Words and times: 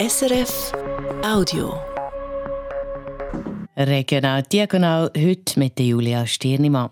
SRF 0.00 0.72
Audio. 1.22 1.78
Regional 3.76 4.42
Diagonal 4.44 5.10
heute 5.14 5.58
mit 5.58 5.78
Julia 5.78 6.26
Stirnimann. 6.26 6.88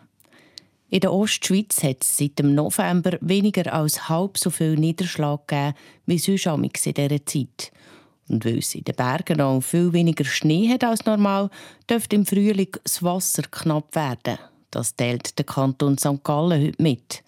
In 0.91 1.01
der 1.01 1.15
Ostschweiz 1.15 1.83
hat 1.83 2.03
es 2.03 2.19
seit 2.19 2.39
dem 2.39 2.55
November 2.55 3.17
weniger 3.23 3.73
als 3.73 4.11
halb 4.11 4.37
so 4.37 4.51
viel 4.51 4.75
Niederschlag 4.75 5.49
gegeben 5.49 5.75
wie 6.05 6.19
sonst 6.19 6.87
in 6.87 6.93
dieser 6.93 7.25
Zeit. 7.25 7.73
Und 8.29 8.45
weil 8.45 8.59
es 8.59 8.75
in 8.75 8.85
den 8.85 8.95
Bergen 8.95 9.41
auch 9.41 9.63
viel 9.63 9.91
weniger 9.95 10.27
Schnee 10.27 10.69
hat 10.69 10.85
als 10.85 11.07
normal, 11.07 11.49
dürfte 11.89 12.15
im 12.15 12.27
Frühling 12.27 12.77
das 12.85 13.03
Wasser 13.03 13.45
knapp 13.51 13.95
werden. 13.95 14.37
Das 14.71 14.97
teilt 14.97 15.39
der 15.39 15.47
Kanton 15.47 15.97
St. 15.97 16.23
Gallen 16.23 16.63
heute 16.63 16.83
mit. 16.83 17.23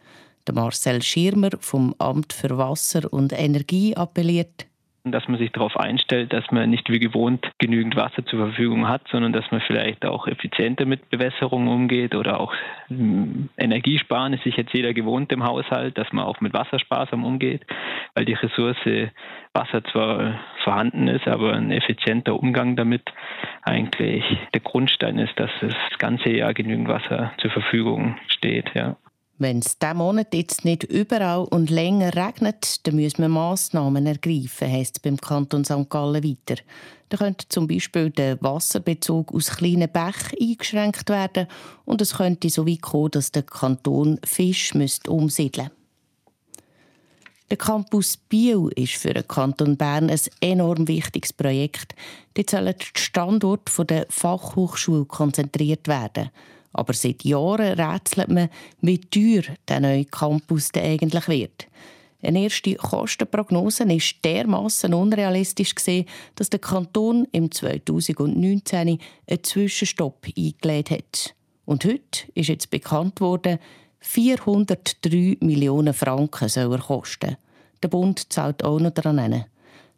Marcel 0.53 1.01
Schirmer 1.01 1.51
vom 1.61 1.95
Amt 1.99 2.33
für 2.35 2.59
Wasser 2.59 3.11
und 3.13 3.33
Energie 3.33 3.97
appelliert, 3.97 4.67
dass 5.05 5.27
man 5.29 5.39
sich 5.39 5.53
darauf 5.53 5.77
einstellt, 5.77 6.33
dass 6.33 6.45
man 6.51 6.69
nicht 6.71 6.91
wie 6.91 6.99
gewohnt 6.99 7.51
genügend 7.59 7.97
Wasser 7.97 8.25
zur 8.27 8.47
Verfügung 8.47 8.89
hat, 8.89 9.03
sondern 9.11 9.33
dass 9.33 9.51
man 9.51 9.61
vielleicht 9.61 10.05
auch 10.05 10.27
effizienter 10.27 10.85
mit 10.85 11.09
Bewässerung 11.11 11.69
umgeht 11.69 12.15
oder 12.15 12.41
auch 12.41 12.53
hm, 12.89 13.49
Energiesparen 13.57 14.35
ist 14.35 14.45
sich 14.45 14.57
jetzt 14.57 14.75
jeder 14.75 14.93
gewohnt 14.93 15.33
im 15.33 15.45
Haushalt, 15.45 15.97
dass 15.97 16.13
man 16.13 16.25
auch 16.25 16.41
mit 16.41 16.53
Wasser 16.53 16.79
sparsam 16.79 17.25
umgeht, 17.25 17.63
weil 18.15 18.25
die 18.25 18.35
Ressource 18.35 18.77
Wasser 19.53 19.83
zwar 19.85 20.39
vorhanden 20.63 21.09
ist, 21.09 21.27
aber 21.27 21.55
ein 21.55 21.73
effizienter 21.73 22.39
Umgang 22.39 22.77
damit 22.77 23.03
eigentlich 23.63 24.25
der 24.55 24.61
Grundstein 24.61 25.19
ist, 25.19 25.39
dass 25.39 25.51
das 25.61 25.75
ganze 25.99 26.31
Jahr 26.31 26.55
genügend 26.55 26.89
Wasser 26.89 27.33
zur 27.39 27.51
Verfügung 27.51 28.17
steht. 28.29 28.71
Ja. 28.75 28.97
Wenn 29.41 29.61
es 29.61 29.79
diesen 29.79 29.97
Monat 29.97 30.35
jetzt 30.35 30.67
nicht 30.67 30.83
überall 30.85 31.45
und 31.45 31.71
länger 31.71 32.15
regnet, 32.15 32.87
dann 32.87 32.97
müssen 32.97 33.23
wir 33.23 33.31
Massnahmen 33.31 34.05
ergreifen, 34.05 34.71
heisst 34.71 34.99
es 34.99 35.01
beim 35.01 35.17
Kanton 35.17 35.65
St. 35.65 35.89
Gallen 35.89 36.23
weiter. 36.23 36.61
Da 37.09 37.17
könnte 37.17 37.49
zum 37.49 37.67
Beispiel 37.67 38.11
der 38.11 38.37
Wasserbezug 38.43 39.33
aus 39.35 39.57
kleinen 39.57 39.91
Bächen 39.91 40.37
eingeschränkt 40.39 41.09
werden 41.09 41.47
und 41.87 42.03
es 42.03 42.19
könnte 42.19 42.51
so 42.51 42.67
weit 42.67 42.83
kommen, 42.83 43.13
dass 43.13 43.33
der 43.33 43.45
Kanton 43.45 44.21
Fisch 44.27 44.75
umsiedeln 44.75 45.71
müsste. 45.71 45.71
Der 47.49 47.57
Campus 47.57 48.19
Biel 48.19 48.69
ist 48.77 48.93
für 48.93 49.15
den 49.15 49.27
Kanton 49.27 49.79
Bern 49.79 50.11
ein 50.11 50.21
enorm 50.43 50.87
wichtiges 50.87 51.33
Projekt. 51.33 51.95
Dort 52.35 52.51
sollen 52.51 52.75
die 52.79 53.01
Standorte 53.01 53.85
der 53.87 54.07
Fachhochschule 54.11 55.07
konzentriert 55.07 55.89
werden. 55.89 56.29
Aber 56.73 56.93
seit 56.93 57.25
Jahren 57.25 57.79
rätselt 57.79 58.29
man, 58.29 58.49
wie 58.81 58.99
teuer 58.99 59.43
der 59.69 59.81
neue 59.81 60.05
Campus 60.05 60.71
denn 60.71 60.85
eigentlich 60.85 61.29
wird. 61.29 61.67
Eine 62.23 62.43
erste 62.43 62.75
Kostenprognose 62.75 63.89
war 63.89 63.99
dermassen 64.25 64.93
unrealistisch, 64.93 65.75
dass 66.35 66.51
der 66.51 66.61
Kanton 66.61 67.27
im 67.33 67.51
2019 67.51 68.79
einen 68.79 69.43
Zwischenstopp 69.43 70.27
eingelegt 70.37 70.91
hat. 70.91 71.35
Und 71.65 71.85
heute 71.85 72.31
ist 72.35 72.49
jetzt 72.49 72.71
bekannt 72.71 73.21
worden, 73.21 73.59
403 74.01 75.39
Millionen 75.41 75.95
Franken 75.95 76.49
soll 76.49 76.73
er 76.73 76.79
kosten. 76.79 77.37
Der 77.83 77.89
Bund 77.89 78.33
zahlt 78.33 78.65
auch 78.65 78.81
noch 78.81 78.91
daran. 78.91 79.45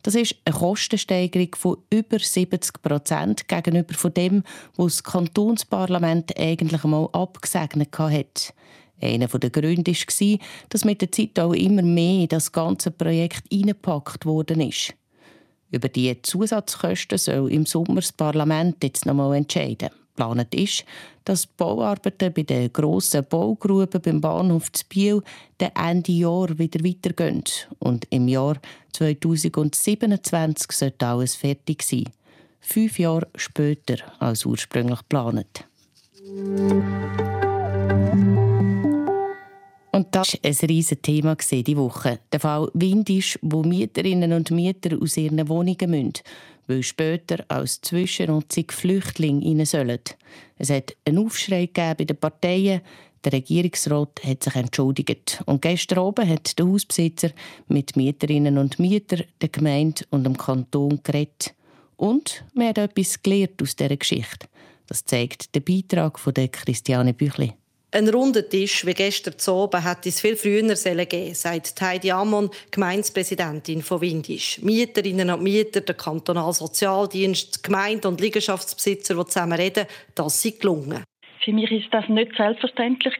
Das 0.02 0.14
ist 0.16 0.34
eine 0.44 0.56
Kostensteigerung 0.56 1.54
von 1.56 1.76
über 1.90 2.18
70 2.18 2.82
Prozent 2.82 3.48
gegenüber 3.48 4.10
dem, 4.10 4.42
was 4.76 4.96
das 4.96 5.04
Kantonsparlament 5.04 6.36
eigentlich 6.38 6.82
einmal 6.82 7.08
abgesegnet 7.12 7.96
hat. 7.96 8.52
Einer 9.00 9.26
der 9.26 9.50
Gründe 9.50 9.92
war, 9.92 10.38
dass 10.68 10.84
mit 10.84 11.00
der 11.00 11.10
Zeit 11.12 11.38
auch 11.38 11.52
immer 11.52 11.82
mehr 11.82 12.22
in 12.22 12.28
das 12.28 12.52
ganze 12.52 12.90
Projekt 12.90 13.44
eingepackt 13.52 14.26
worden 14.26 14.60
ist. 14.60 14.94
Über 15.70 15.88
die 15.88 16.20
Zusatzkosten 16.22 17.18
soll 17.18 17.50
im 17.50 17.66
Sommer 17.66 17.96
das 17.96 18.12
Parlament 18.12 18.82
jetzt 18.84 19.06
noch 19.06 19.12
einmal 19.12 19.36
entscheiden. 19.36 19.90
Geplant 20.14 20.54
ist, 20.54 20.84
dass 21.24 21.42
die 21.42 21.48
Bauarbeiten 21.56 22.32
bei 22.32 22.42
den 22.42 22.72
grossen 22.72 23.24
Baugruben 23.28 24.00
beim 24.00 24.20
Bahnhof 24.20 24.70
zu 24.72 24.84
Biel 24.88 25.22
Ende 25.74 26.12
Jahr 26.12 26.58
wieder 26.58 26.84
weitergehen. 26.84 27.44
Und 27.78 28.06
im 28.10 28.28
Jahr 28.28 28.56
2027 28.92 30.72
sollte 30.72 31.06
alles 31.06 31.34
fertig 31.34 31.82
sein. 31.82 32.04
Fünf 32.60 32.98
Jahre 32.98 33.28
später 33.36 33.96
als 34.18 34.44
ursprünglich 34.44 34.98
geplant. 34.98 35.64
Und 39.94 40.06
das 40.12 40.32
war 40.32 40.40
ein 40.42 40.56
riesiges 40.68 41.02
Thema 41.02 41.34
diese 41.34 41.76
Woche. 41.76 42.20
Der 42.32 42.40
Fall 42.40 42.70
Windisch, 42.72 43.38
wo 43.42 43.62
Mieterinnen 43.62 44.32
und 44.32 44.50
Mieter 44.50 44.96
aus 45.00 45.16
ihren 45.16 45.46
Wohnungen 45.48 45.90
müssen 45.90 46.12
weil 46.66 46.82
später 46.82 47.44
als 47.48 47.80
Zwischennutzung 47.80 48.70
Flüchtlinge 48.70 49.44
rein 49.46 49.64
sollen. 49.66 50.00
Es 50.58 50.70
hat 50.70 50.94
einen 51.04 51.18
Aufschrei 51.18 51.68
bei 51.72 51.94
den 51.94 52.16
Parteien. 52.16 52.80
Der 53.24 53.32
Regierungsrat 53.32 54.20
hat 54.24 54.42
sich 54.42 54.54
entschuldigt. 54.56 55.42
Und 55.46 55.62
gestern 55.62 56.00
oben 56.00 56.28
hat 56.28 56.58
der 56.58 56.66
Hausbesitzer 56.66 57.30
mit 57.68 57.96
Mieterinnen 57.96 58.58
und 58.58 58.78
Mietern, 58.78 59.24
der 59.40 59.48
Gemeinde 59.48 60.04
und 60.10 60.24
dem 60.24 60.36
Kanton 60.36 61.00
geredet. 61.04 61.54
Und 61.96 62.44
man 62.54 62.68
hat 62.68 62.78
etwas 62.78 63.22
gelernt 63.22 63.62
aus 63.62 63.76
dieser 63.76 63.96
Geschichte. 63.96 64.48
Das 64.88 65.04
zeigt 65.04 65.54
der 65.54 65.60
Beitrag 65.60 66.18
von 66.18 66.34
Christiane 66.34 67.14
Büchli. 67.14 67.52
Ein 67.94 68.08
runder 68.08 68.48
Tisch 68.48 68.86
wie 68.86 68.94
gestern 68.94 69.38
zu 69.38 69.52
oben 69.52 69.86
hätte 69.86 70.08
es 70.08 70.18
viel 70.18 70.34
früher 70.34 70.62
geben 70.62 71.34
sagt 71.34 71.78
Heidi 71.82 72.10
Amon, 72.10 72.48
Gemeindepräsidentin 72.70 73.82
von 73.82 74.00
Windisch. 74.00 74.62
Mieterinnen 74.62 75.28
und 75.28 75.42
Mieter, 75.42 75.82
der 75.82 75.94
Kantonalsozialdienst, 75.94 77.56
die 77.58 77.62
Gemeinde 77.62 78.08
und 78.08 78.18
Liegenschaftsbesitzer, 78.18 79.14
die 79.14 79.26
zusammen 79.26 79.60
reden, 79.60 79.84
das 80.14 80.40
sei 80.40 80.54
gelungen. 80.58 81.04
Für 81.44 81.52
mich 81.52 81.70
ist 81.70 81.92
das 81.92 82.08
nicht 82.08 82.34
selbstverständlich 82.34 83.14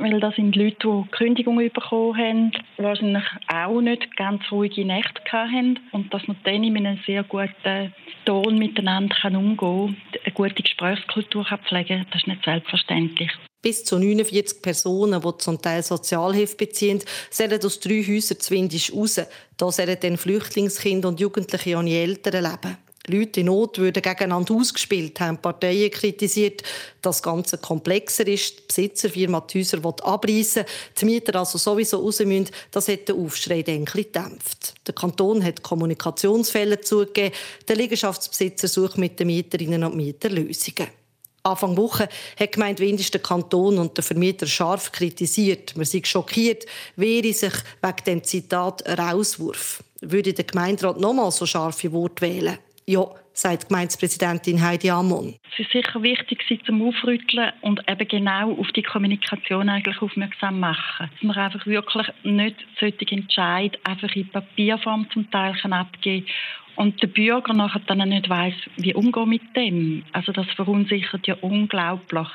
weil 0.00 0.18
das 0.18 0.34
sind 0.34 0.56
Leute, 0.56 0.76
die 0.82 1.10
Kündigungen 1.10 1.70
bekommen 1.70 2.16
haben, 2.16 2.52
wahrscheinlich 2.78 3.24
auch 3.46 3.80
nicht 3.80 4.16
ganz 4.16 4.42
ruhige 4.50 4.84
Nächte 4.84 5.20
hatten 5.30 5.78
und 5.92 6.12
dass 6.12 6.26
man 6.26 6.36
dann 6.42 6.64
in 6.64 6.76
einem 6.76 6.98
sehr 7.06 7.22
guten 7.22 7.94
Ton 8.24 8.58
miteinander 8.58 9.14
umgehen 9.26 9.56
kann, 9.56 9.96
eine 10.24 10.34
gute 10.34 10.62
Gesprächskultur 10.62 11.44
pflegen 11.44 11.98
kann, 11.98 12.06
das 12.10 12.22
ist 12.22 12.26
nicht 12.26 12.44
selbstverständlich. 12.44 13.30
Bis 13.62 13.84
zu 13.84 13.98
49 13.98 14.62
Personen, 14.62 15.20
die 15.20 15.38
zum 15.38 15.60
Teil 15.60 15.82
Sozialhilfe 15.82 16.56
beziehen, 16.56 17.02
sollen 17.30 17.62
aus 17.62 17.80
drei 17.80 18.02
Häusern 18.02 18.40
zwindisch 18.40 18.92
raus. 18.92 19.20
Da 19.56 19.70
sollen 19.70 19.98
dann 20.00 20.16
Flüchtlingskinder 20.16 21.08
und 21.08 21.20
Jugendliche 21.20 21.76
ohne 21.76 21.94
Eltern 21.94 22.42
leben. 22.42 22.76
Leute 23.06 23.40
in 23.40 23.46
Not 23.46 23.78
würden 23.78 24.02
gegeneinander 24.02 24.54
ausgespielt, 24.54 25.20
haben 25.20 25.38
Parteien 25.38 25.90
kritisiert, 25.90 26.62
dass 27.02 27.16
das 27.16 27.22
Ganze 27.22 27.58
komplexer 27.58 28.26
ist, 28.26 28.58
die 28.58 28.62
Besitzerfirma 28.68 29.40
die 29.40 29.60
Häuser 29.60 29.78
abreißen 29.84 30.64
die 31.00 31.04
Mieter 31.04 31.38
also 31.38 31.58
sowieso 31.58 31.98
raus 31.98 32.20
müssen, 32.20 32.50
das 32.70 32.88
hat 32.88 33.08
den 33.08 33.16
Aufschrei 33.16 33.62
dann 33.62 33.86
gedämpft. 33.86 34.74
Der 34.86 34.94
Kanton 34.94 35.42
hat 35.42 35.62
Kommunikationsfälle 35.62 36.80
zugegeben, 36.80 37.34
der 37.66 37.76
Liegenschaftsbesitzer 37.76 38.68
sucht 38.68 38.98
mit 38.98 39.18
den 39.18 39.28
Mieterinnen 39.28 39.82
und 39.84 39.96
Mietern 39.96 40.32
Lösungen. 40.32 40.99
Anfang 41.42 41.76
Woche 41.76 42.08
hat 42.38 42.52
gemeint 42.52 42.80
Windisch 42.80 43.10
der 43.10 43.22
Kanton 43.22 43.78
und 43.78 43.96
der 43.96 44.04
Vermieter 44.04 44.46
scharf 44.46 44.92
kritisiert. 44.92 45.76
Man 45.76 45.86
sei 45.86 46.02
schockiert, 46.04 46.66
wehre 46.96 47.32
sich 47.32 47.54
wegen 47.82 48.04
dem 48.06 48.24
Zitat 48.24 48.82
Rauswurf. 48.86 49.82
Würde 50.00 50.32
der 50.32 50.44
Gemeinderat 50.44 51.00
nochmal 51.00 51.30
so 51.30 51.46
scharfe 51.46 51.92
Worte 51.92 52.22
wählen? 52.22 52.58
Ja, 52.86 53.06
sagt 53.32 53.68
Gemeindepräsidentin 53.68 54.60
Heidi 54.60 54.90
Amon. 54.90 55.36
Es 55.52 55.60
ist 55.60 55.72
sicher 55.72 56.02
wichtig, 56.02 56.42
sie 56.48 56.60
zum 56.66 56.86
Aufrütteln 56.86 57.52
und 57.62 57.80
eben 57.88 58.08
genau 58.08 58.52
auf 58.52 58.68
die 58.72 58.82
Kommunikation 58.82 59.68
eigentlich 59.68 60.00
aufmerksam 60.02 60.60
machen. 60.60 61.10
Dass 61.10 61.22
man 61.22 61.36
einfach 61.36 61.66
wirklich 61.66 62.06
nicht 62.22 62.56
solche 62.78 63.10
Entscheid 63.10 63.78
einfach 63.84 64.14
in 64.14 64.28
Papierform 64.28 65.06
zum 65.12 65.30
Teil 65.30 65.54
abgeben 65.70 66.26
und 66.76 67.02
der 67.02 67.08
Bürger 67.08 67.52
nachher 67.52 67.82
dann 67.86 68.08
nicht 68.08 68.28
weiß, 68.28 68.54
wie 68.76 68.94
umgehen 68.94 69.28
mit 69.28 69.42
dem. 69.56 70.04
Also 70.12 70.32
das 70.32 70.46
verunsichert 70.56 71.26
ja 71.26 71.36
unglaublich. 71.40 72.28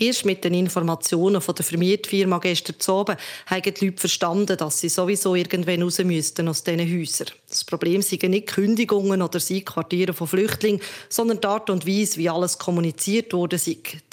Erst 0.00 0.24
mit 0.24 0.44
den 0.44 0.54
Informationen 0.54 1.40
von 1.40 1.56
der 1.56 1.64
Vermietfirma 1.64 2.38
gestern 2.38 2.76
Abend 2.94 3.18
haben 3.46 3.62
die 3.62 3.84
Leute 3.84 3.98
verstanden, 3.98 4.56
dass 4.56 4.78
sie 4.78 4.88
sowieso 4.88 5.34
irgendwann 5.34 5.82
raus 5.82 5.98
müssten 5.98 6.46
aus 6.46 6.62
diesen 6.62 6.80
Häusern. 6.80 7.26
Das 7.48 7.64
Problem 7.64 8.00
sind 8.00 8.22
nicht 8.22 8.46
Kündigungen 8.46 9.22
oder 9.22 9.40
Quartiere 9.40 10.12
von 10.12 10.28
Flüchtlingen, 10.28 10.80
sondern 11.08 11.40
die 11.40 11.48
Art 11.48 11.68
und 11.68 11.84
Weise, 11.84 12.16
wie 12.18 12.30
alles 12.30 12.58
kommuniziert 12.58 13.32
wurde. 13.32 13.58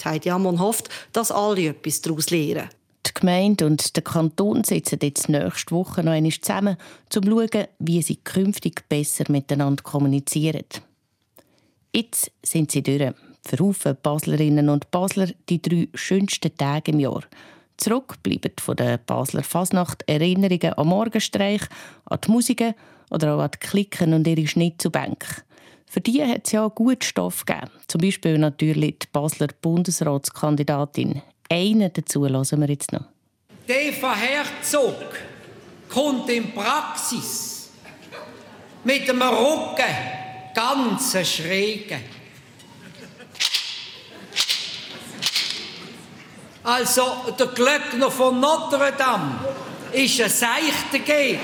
Heidi 0.03 0.31
Amon 0.31 0.59
hofft, 0.59 0.89
dass 1.13 1.31
alle 1.31 1.67
etwas 1.67 2.01
daraus 2.01 2.31
lernen. 2.31 2.69
Die 3.07 3.13
Gemeinde 3.13 3.65
und 3.65 3.95
der 3.95 4.03
Kanton 4.03 4.63
sitzen 4.63 4.99
jetzt 5.01 5.29
nächste 5.29 5.75
Woche 5.75 6.03
noch 6.03 6.11
einmal 6.11 6.31
zusammen, 6.31 6.75
um 6.75 7.09
zu 7.09 7.21
schauen, 7.21 7.67
wie 7.79 8.01
sie 8.01 8.15
künftig 8.17 8.87
besser 8.89 9.25
miteinander 9.29 9.83
kommunizieren. 9.83 10.65
Jetzt 11.93 12.31
sind 12.43 12.71
sie 12.71 12.83
durch. 12.83 13.13
Für 13.47 13.59
Haufen 13.59 13.95
Baslerinnen 14.01 14.69
und 14.69 14.89
Basler 14.89 15.29
die 15.49 15.61
drei 15.61 15.87
schönsten 15.93 16.57
Tage 16.57 16.91
im 16.91 16.99
Jahr. 16.99 17.21
Zurück 17.77 18.15
bleiben 18.23 18.53
von 18.59 18.75
der 18.75 18.97
Basler 18.97 19.43
Fasnacht 19.43 20.03
Erinnerungen 20.07 20.77
am 20.77 20.87
Morgenstreich, 20.87 21.61
an 22.05 22.19
die 22.25 22.31
Musiken 22.31 22.73
oder 23.11 23.35
auch 23.35 23.41
an 23.41 23.51
die 23.53 23.59
Klicken 23.59 24.13
und 24.13 24.27
ihre 24.27 24.47
Schnitzelbänke. 24.47 25.43
Für 25.85 26.01
die 26.01 26.23
hat 26.23 26.45
es 26.45 26.53
ja 26.53 26.67
gut 26.67 27.03
Stoff 27.03 27.45
gegeben. 27.45 27.71
Zum 27.87 28.01
Beispiel 28.01 28.39
natürlich 28.39 28.99
die 28.99 29.07
Basler 29.11 29.49
Bundesratskandidatin. 29.61 31.21
Einen 31.49 31.91
dazu 31.93 32.25
lassen 32.25 32.59
wir 32.61 32.69
jetzt 32.69 32.91
noch. 32.91 33.05
Eva 33.67 34.15
Herzog 34.15 34.95
kommt 35.89 36.29
in 36.29 36.53
Praxis 36.53 37.69
mit 38.83 39.07
dem 39.07 39.21
Rücken 39.21 39.95
ganz 40.53 41.17
schrägen. 41.27 42.01
Also 46.63 47.33
der 47.37 47.47
Glöckner 47.47 48.09
von 48.09 48.39
Notre 48.39 48.91
Dame 48.93 49.35
ist 49.91 50.19
ein 50.19 50.29
seichter 50.29 50.99
Gegner. 50.99 51.39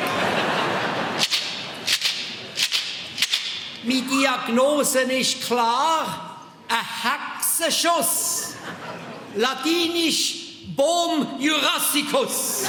Meine 3.84 4.02
Diagnose 4.02 5.02
ist 5.02 5.42
klar, 5.44 6.38
ein 6.68 6.78
Hexenschuss. 7.04 8.41
Latinisch 9.36 10.36
Boom 10.76 11.40
Jurassicus. 11.40 12.66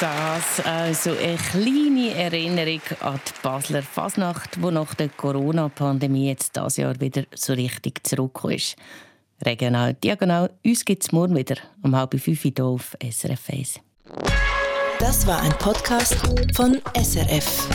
Das 0.00 0.64
also 0.64 1.10
eine 1.10 1.36
kleine 1.36 2.14
Erinnerung 2.14 2.80
an 3.00 3.20
die 3.26 3.32
Basler 3.42 3.82
Fasnacht, 3.82 4.56
die 4.56 4.70
nach 4.70 4.94
der 4.94 5.08
Corona-Pandemie 5.08 6.28
jetzt 6.28 6.56
das 6.56 6.76
Jahr 6.76 7.00
wieder 7.00 7.24
so 7.34 7.52
richtig 7.52 8.06
zurückgekommen 8.06 8.54
ist. 8.54 8.76
Regional, 9.44 9.94
diagonal, 9.94 10.50
uns 10.64 10.84
gibt 10.84 11.04
es 11.04 11.12
morgen 11.12 11.36
wieder 11.36 11.56
um 11.82 11.96
halb 11.96 12.18
fünf 12.20 12.42
hier 12.42 12.64
auf 12.64 12.96
SRF 13.00 13.50
1. 13.50 13.80
Das 14.98 15.26
war 15.26 15.40
ein 15.42 15.52
Podcast 15.58 16.16
von 16.54 16.80
SRF. 16.94 17.68